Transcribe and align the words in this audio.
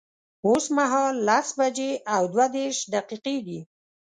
اوس 0.45 0.65
مهال 0.77 1.15
لس 1.27 1.47
بجي 1.59 1.91
او 2.15 2.23
دوه 2.33 2.45
دیرش 2.53 2.79
دقیقی 2.95 3.37
دی 3.47 3.59